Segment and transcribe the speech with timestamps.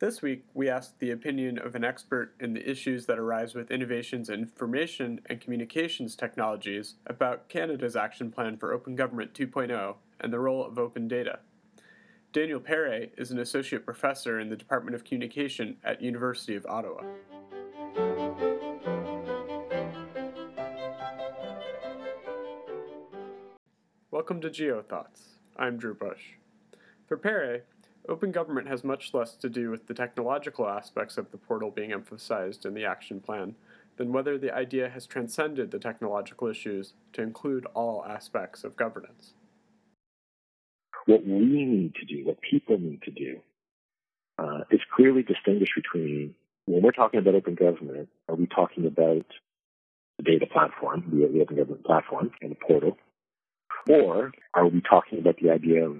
[0.00, 3.70] This week, we asked the opinion of an expert in the issues that arise with
[3.70, 10.32] innovations in information and communications technologies about Canada's action plan for Open Government 2.0 and
[10.32, 11.40] the role of open data.
[12.32, 17.02] Daniel Paré is an associate professor in the Department of Communication at University of Ottawa.
[24.10, 25.34] Welcome to GeoThoughts.
[25.58, 26.36] I'm Drew Bush.
[27.06, 27.64] For Paré,
[28.08, 31.92] Open government has much less to do with the technological aspects of the portal being
[31.92, 33.54] emphasized in the action plan
[33.96, 39.34] than whether the idea has transcended the technological issues to include all aspects of governance.
[41.06, 43.40] What we need to do, what people need to do,
[44.38, 46.34] uh, is clearly distinguish between
[46.66, 49.26] when we're talking about open government, are we talking about
[50.18, 52.96] the data platform, the, the open government platform and the portal,
[53.88, 55.96] or are we talking about the idea of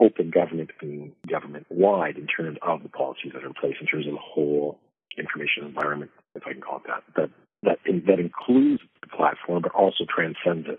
[0.00, 3.86] open government being government wide in terms of the policies that are in place, in
[3.86, 4.78] terms of the whole
[5.18, 7.30] information environment, if I can call it that, that
[7.62, 10.78] that, that includes the platform but also transcends it.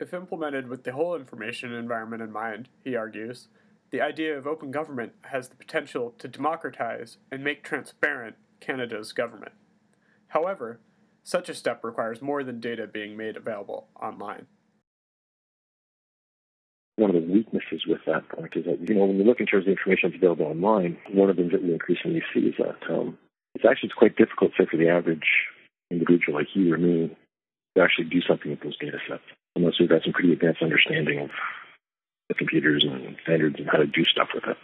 [0.00, 3.48] If implemented with the whole information environment in mind, he argues,
[3.90, 9.52] the idea of open government has the potential to democratize and make transparent Canada's government.
[10.28, 10.80] However,
[11.24, 14.46] such a step requires more than data being made available online
[17.78, 20.10] weaknesses with that point is that, you know, when you look in terms of information
[20.10, 23.18] that's available online, one of the things that we increasingly see is that um,
[23.54, 25.46] it's actually quite difficult, say, for the average
[25.90, 27.16] individual like you or me
[27.76, 29.22] to actually do something with those data sets
[29.56, 31.30] unless we've got some pretty advanced understanding of
[32.28, 34.56] the computers and standards and how to do stuff with it.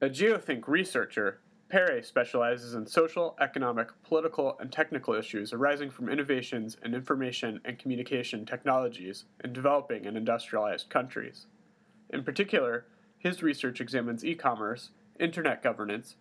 [0.00, 6.78] A geothink researcher Paré specializes in social, economic, political, and technical issues arising from innovations
[6.82, 11.46] in information and communication technologies in developing and industrialized countries.
[12.08, 12.86] In particular,
[13.18, 16.16] his research examines e commerce, internet governance,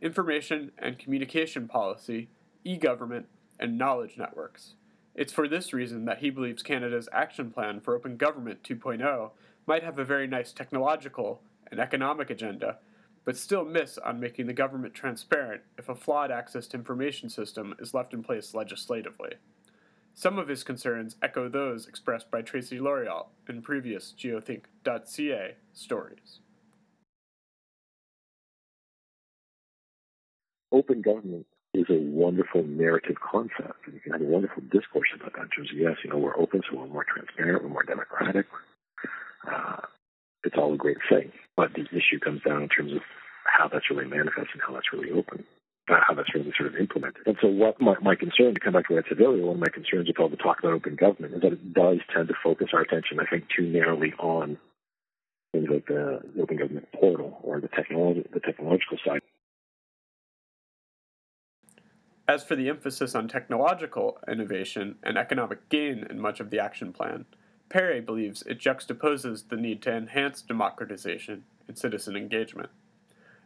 [0.00, 2.28] information and communication policy,
[2.62, 3.26] e government,
[3.58, 4.74] and knowledge networks.
[5.16, 9.30] It's for this reason that he believes Canada's Action Plan for Open Government 2.0
[9.66, 12.78] might have a very nice technological and economic agenda
[13.24, 17.74] but still miss on making the government transparent if a flawed access to information system
[17.78, 19.34] is left in place legislatively.
[20.14, 26.40] Some of his concerns echo those expressed by Tracey Lauriault in previous geothink.ca stories.
[30.70, 35.32] Open government is a wonderful narrative concept, and you can have a wonderful discourse about
[35.34, 35.42] that.
[35.42, 38.46] In terms of, yes, you know, we're open, so we're more transparent, we're more democratic.
[39.50, 39.80] Uh,
[40.44, 41.32] it's all a great thing.
[41.56, 43.02] But the issue comes down in terms of
[43.44, 45.44] how that's really manifested and how that's really open,
[45.86, 47.26] how that's really sort of implemented.
[47.26, 49.56] And so, what my, my concern, to come back to what I said earlier, one
[49.56, 52.28] of my concerns with all the talk about open government is that it does tend
[52.28, 54.58] to focus our attention, I think, too narrowly on
[55.52, 59.20] things like the open government portal or the technology, the technological side.
[62.28, 66.92] As for the emphasis on technological innovation and economic gain in much of the action
[66.92, 67.26] plan,
[67.72, 72.68] Paré believes it juxtaposes the need to enhance democratization and citizen engagement.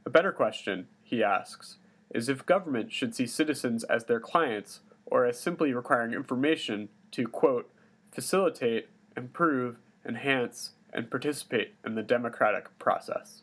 [0.04, 1.76] A better question, he asks,
[2.12, 7.26] is if government should see citizens as their clients or as simply requiring information to,
[7.28, 7.70] quote,
[8.10, 13.42] facilitate, improve, enhance, and participate in the democratic process.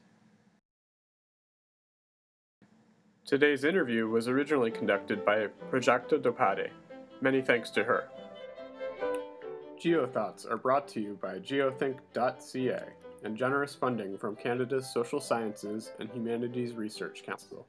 [3.26, 6.70] Today's interview was originally conducted by Prajakta Dopade.
[7.22, 8.10] Many thanks to her.
[9.84, 12.84] GeoThoughts are brought to you by geothink.ca
[13.26, 17.68] and generous funding from Canada's Social Sciences and Humanities Research Council.